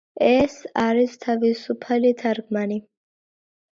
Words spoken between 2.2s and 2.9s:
თარგმანი.